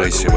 [0.00, 0.30] Погружайся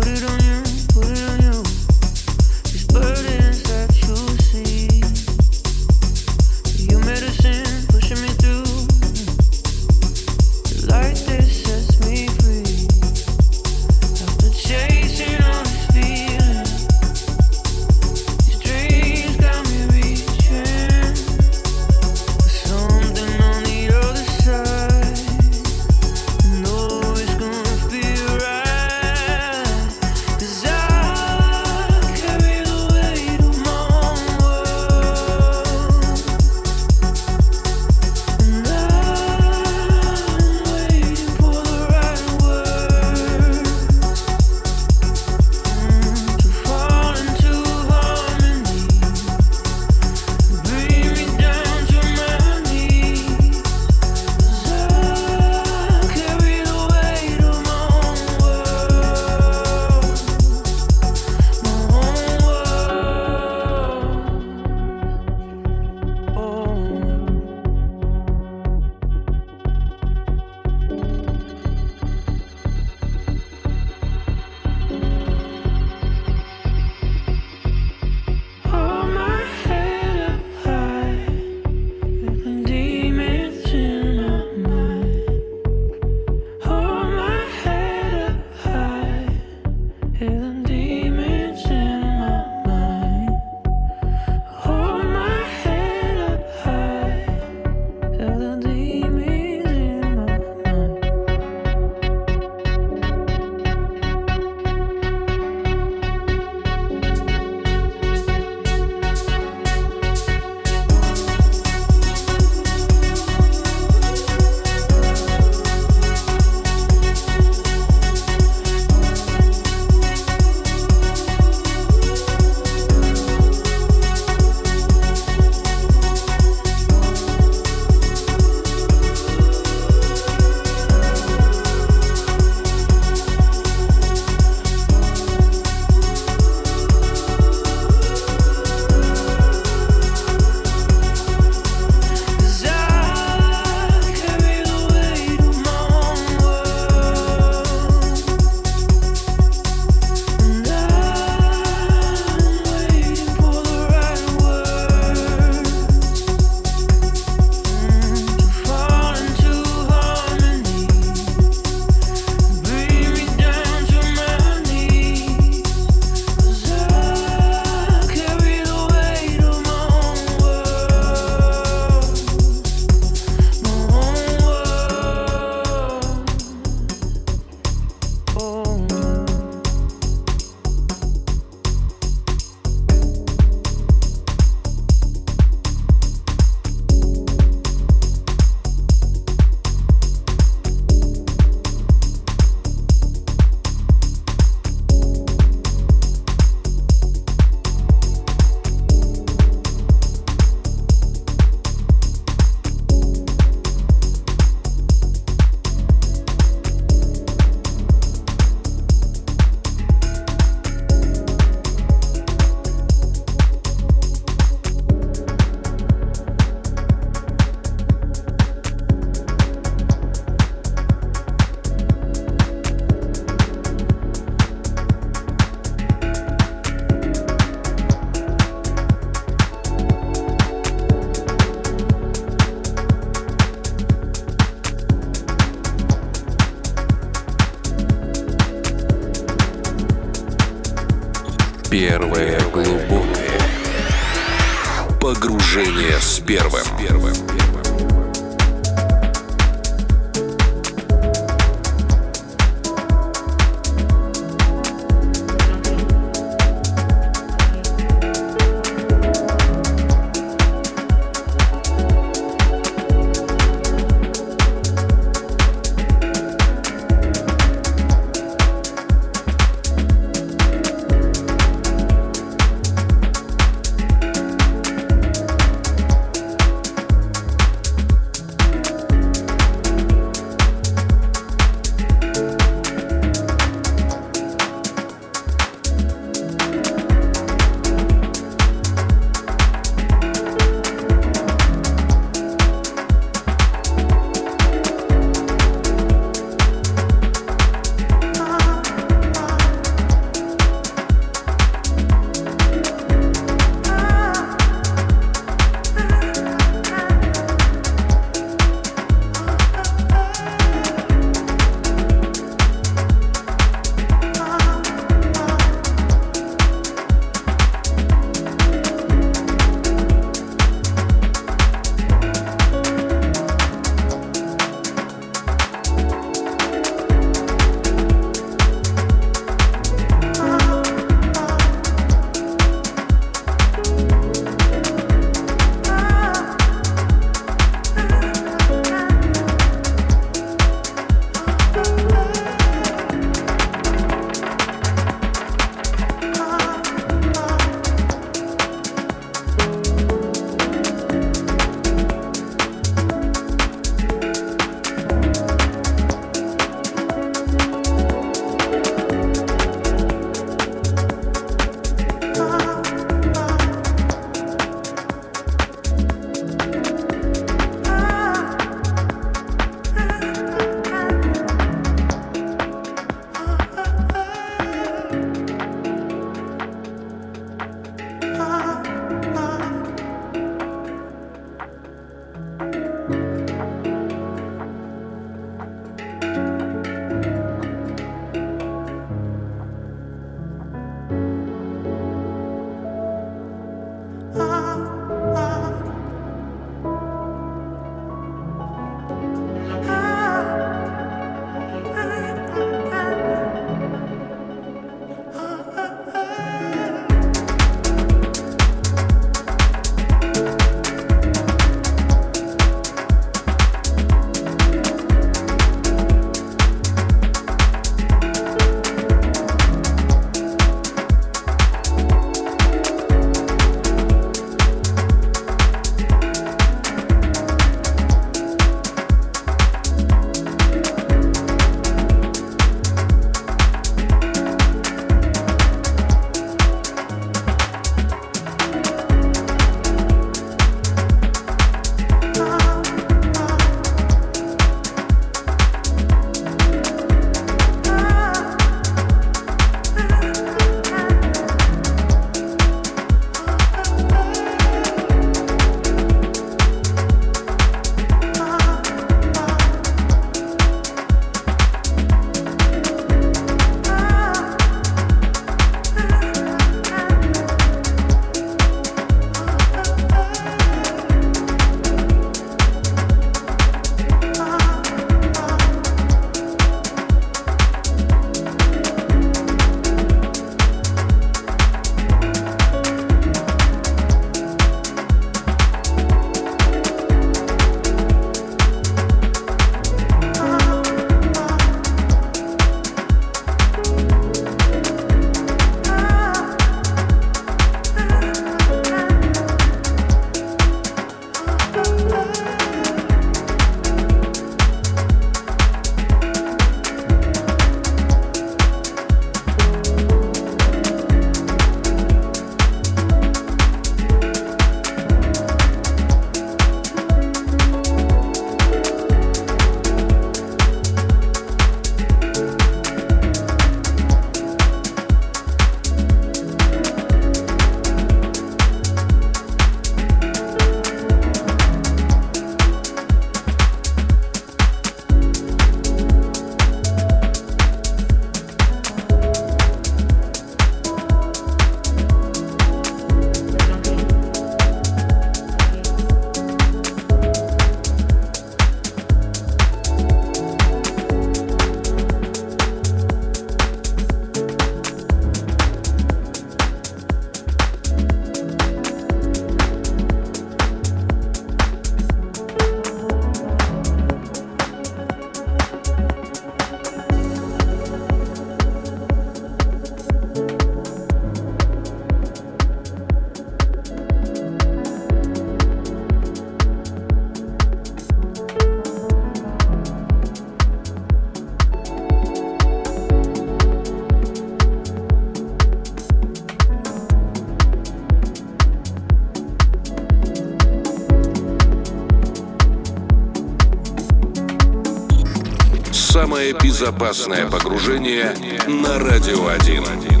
[596.61, 598.13] безопасное погружение
[598.47, 600.00] на Радио 1.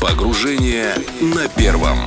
[0.00, 1.98] Погружение на первом.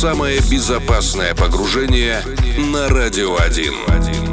[0.00, 2.22] Самое безопасное погружение
[2.56, 4.29] на Радио 1.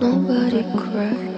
[0.00, 1.31] Nobody cried.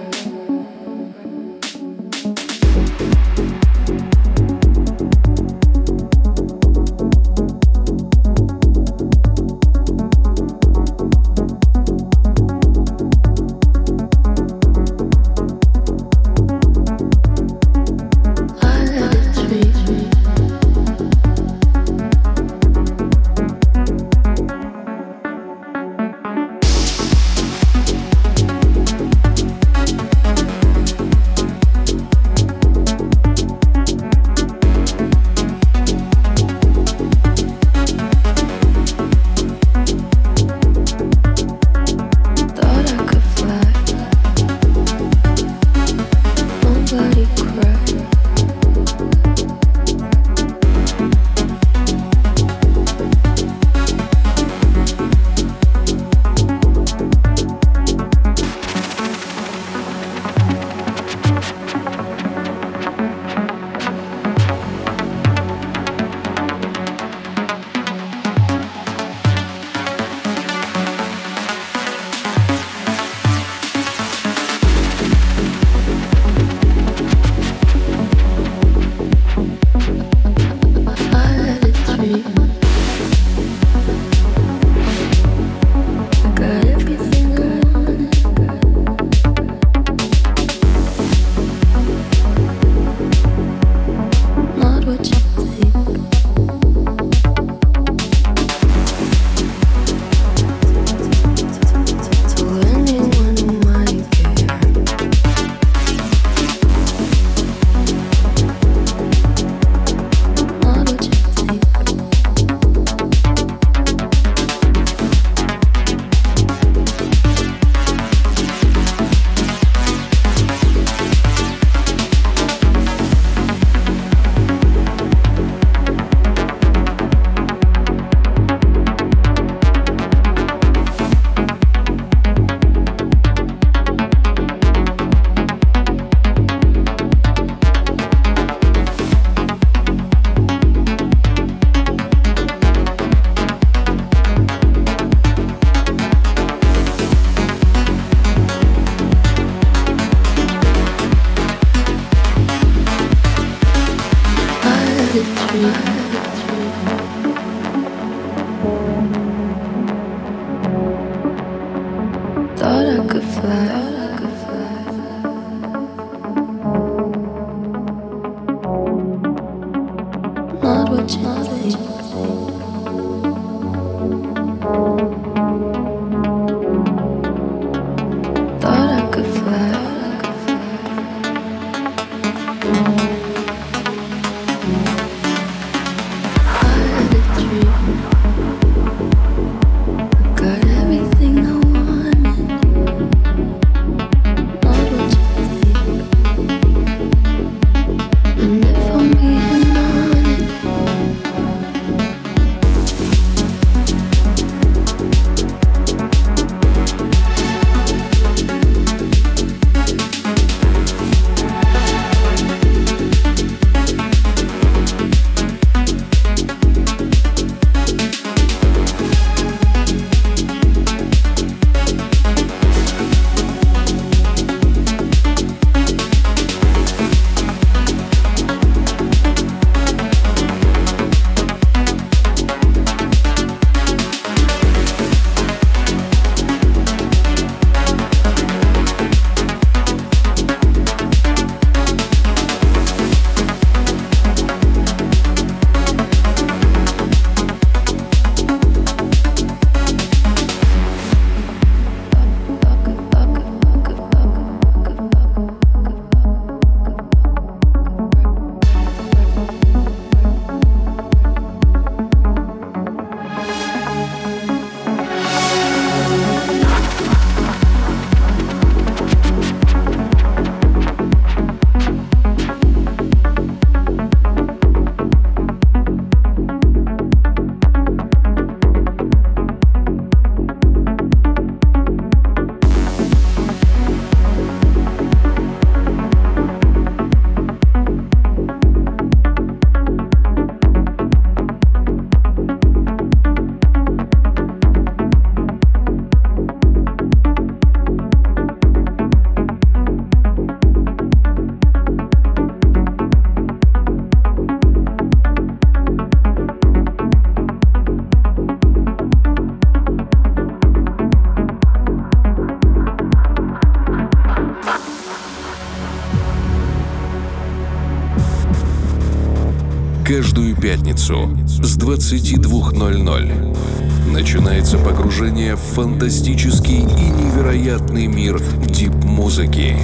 [320.95, 329.77] Пятницу с 22.00 начинается погружение в фантастический и невероятный мир дип-музыки.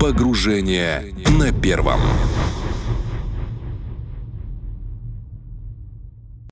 [0.00, 2.00] Погружение на первом.